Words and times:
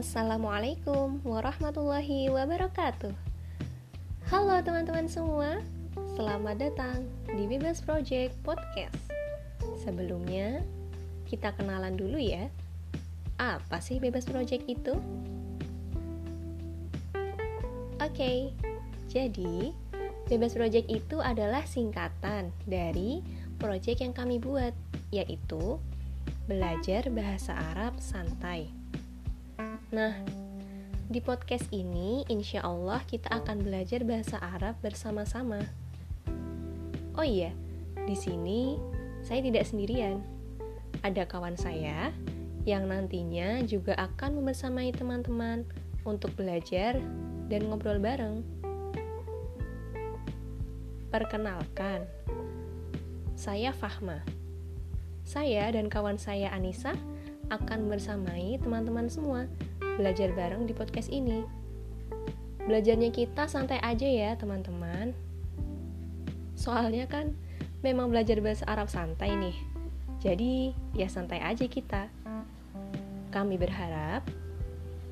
Assalamualaikum 0.00 1.20
warahmatullahi 1.28 2.32
wabarakatuh. 2.32 3.12
Halo 4.32 4.56
teman-teman 4.64 5.04
semua 5.04 5.60
Selamat 6.16 6.56
datang 6.56 7.04
di 7.28 7.44
Bebas 7.44 7.84
Project 7.84 8.32
Podcast. 8.40 8.96
Sebelumnya, 9.84 10.64
kita 11.28 11.52
kenalan 11.52 12.00
dulu 12.00 12.16
ya. 12.16 12.48
Apa 13.36 13.84
sih 13.84 14.00
Bebas 14.00 14.24
Project 14.24 14.64
itu? 14.72 14.96
Oke, 18.00 18.00
okay, 18.00 18.38
jadi 19.04 19.76
Bebas 20.32 20.56
Project 20.56 20.88
itu 20.88 21.20
adalah 21.20 21.68
singkatan 21.68 22.56
dari 22.64 23.20
project 23.60 24.00
yang 24.00 24.16
kami 24.16 24.40
buat 24.40 24.72
Yaitu 25.12 25.76
Belajar 26.48 27.12
Bahasa 27.12 27.52
Arab 27.52 28.00
Santai 28.00 28.80
Nah, 29.90 30.14
di 31.10 31.20
podcast 31.20 31.68
ini 31.68 32.24
insya 32.32 32.64
Allah 32.64 33.04
kita 33.04 33.28
akan 33.28 33.60
belajar 33.60 34.00
bahasa 34.06 34.40
Arab 34.40 34.78
bersama-sama. 34.80 35.60
Oh 37.18 37.26
iya, 37.26 37.52
di 38.08 38.16
sini 38.16 38.80
saya 39.20 39.44
tidak 39.44 39.68
sendirian. 39.68 40.24
Ada 41.04 41.28
kawan 41.28 41.60
saya 41.60 42.12
yang 42.64 42.88
nantinya 42.88 43.60
juga 43.64 43.96
akan 43.96 44.40
membersamai 44.40 44.92
teman-teman 44.96 45.68
untuk 46.08 46.32
belajar 46.36 46.96
dan 47.52 47.60
ngobrol 47.68 48.00
bareng. 48.00 48.40
Perkenalkan, 51.10 52.06
saya 53.36 53.74
Fahma. 53.74 54.22
Saya 55.26 55.68
dan 55.74 55.90
kawan 55.90 56.16
saya 56.16 56.48
Anissa 56.54 56.94
akan 57.50 57.90
bersamai 57.90 58.56
teman-teman 58.62 59.10
semua 59.10 59.50
belajar 59.98 60.30
bareng 60.32 60.64
di 60.64 60.72
podcast 60.72 61.10
ini. 61.10 61.42
Belajarnya 62.64 63.10
kita 63.10 63.50
santai 63.50 63.82
aja 63.82 64.06
ya, 64.06 64.38
teman-teman. 64.38 65.12
Soalnya 66.54 67.10
kan 67.10 67.34
memang 67.82 68.08
belajar 68.08 68.38
bahasa 68.38 68.64
Arab 68.70 68.86
santai 68.86 69.34
nih. 69.34 69.56
Jadi, 70.22 70.72
ya 70.94 71.10
santai 71.10 71.42
aja 71.42 71.66
kita. 71.66 72.06
Kami 73.34 73.58
berharap 73.58 74.24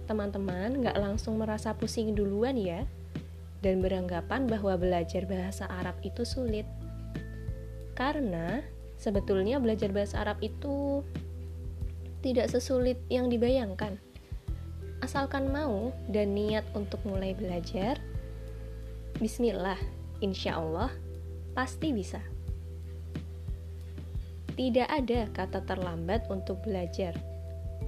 teman-teman 0.08 0.80
nggak 0.80 0.96
langsung 0.96 1.36
merasa 1.36 1.76
pusing 1.76 2.16
duluan 2.16 2.56
ya, 2.56 2.88
dan 3.60 3.82
beranggapan 3.82 4.46
bahwa 4.46 4.78
belajar 4.78 5.26
bahasa 5.26 5.66
Arab 5.66 5.98
itu 6.06 6.22
sulit. 6.22 6.64
Karena 7.98 8.62
sebetulnya 8.96 9.58
belajar 9.58 9.91
bahasa 9.91 10.22
Arab 10.22 10.38
itu 10.41 11.02
tidak 12.22 12.50
sesulit 12.50 12.98
yang 13.06 13.30
dibayangkan. 13.30 13.98
Asalkan 14.98 15.55
mau 15.55 15.94
dan 16.11 16.34
niat 16.34 16.66
untuk 16.75 16.98
mulai 17.06 17.30
belajar, 17.33 18.02
bismillah, 19.22 19.78
insya 20.19 20.58
Allah 20.58 20.91
pasti 21.55 21.94
bisa. 21.94 22.19
Tidak 24.58 24.91
ada 24.91 25.30
kata 25.30 25.62
terlambat 25.62 26.27
untuk 26.27 26.58
belajar, 26.66 27.14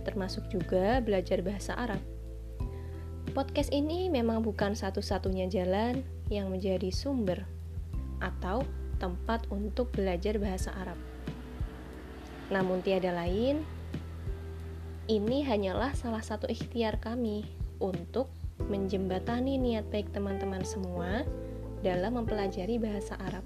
termasuk 0.07 0.47
juga 0.47 1.03
belajar 1.03 1.43
bahasa 1.43 1.75
Arab. 1.75 1.99
Podcast 3.35 3.75
ini 3.75 4.07
memang 4.07 4.43
bukan 4.43 4.79
satu-satunya 4.79 5.51
jalan 5.51 6.07
yang 6.31 6.51
menjadi 6.51 6.95
sumber 6.95 7.43
atau 8.23 8.63
tempat 9.03 9.51
untuk 9.51 9.91
belajar 9.91 10.39
bahasa 10.39 10.71
Arab. 10.79 10.99
Namun 12.55 12.83
tiada 12.87 13.11
lain 13.11 13.63
ini 15.11 15.43
hanyalah 15.43 15.91
salah 15.99 16.23
satu 16.23 16.47
ikhtiar 16.47 17.03
kami 17.03 17.43
untuk 17.83 18.31
menjembatani 18.71 19.59
niat 19.59 19.91
baik 19.91 20.15
teman-teman 20.15 20.63
semua 20.63 21.27
dalam 21.83 22.15
mempelajari 22.15 22.79
bahasa 22.79 23.19
Arab. 23.19 23.43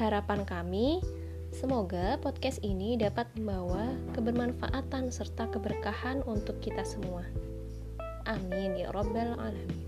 Harapan 0.00 0.48
kami, 0.48 1.04
semoga 1.52 2.16
podcast 2.24 2.64
ini 2.64 2.96
dapat 2.96 3.28
membawa 3.36 3.92
kebermanfaatan 4.16 5.12
serta 5.12 5.52
keberkahan 5.52 6.24
untuk 6.24 6.56
kita 6.64 6.80
semua. 6.88 7.28
Amin 8.24 8.80
ya 8.80 8.88
Rabbal 8.88 9.36
'Alamin. 9.36 9.84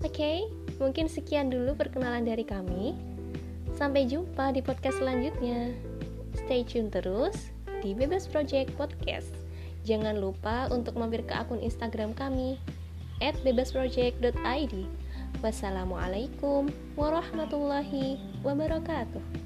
Oke, 0.00 0.08
okay, 0.08 0.38
mungkin 0.80 1.12
sekian 1.12 1.52
dulu 1.52 1.76
perkenalan 1.76 2.24
dari 2.24 2.48
kami. 2.48 2.96
Sampai 3.76 4.08
jumpa 4.08 4.56
di 4.56 4.64
podcast 4.64 5.04
selanjutnya. 5.04 5.76
Stay 6.32 6.64
tune 6.64 6.88
terus 6.88 7.53
di 7.84 7.92
Bebas 7.92 8.24
Project 8.24 8.72
Podcast. 8.80 9.28
Jangan 9.84 10.16
lupa 10.16 10.72
untuk 10.72 10.96
mampir 10.96 11.20
ke 11.28 11.36
akun 11.36 11.60
Instagram 11.60 12.16
kami 12.16 12.56
bebasproject.id. 13.44 14.74
Wassalamualaikum 15.44 16.72
warahmatullahi 16.96 18.16
wabarakatuh. 18.40 19.43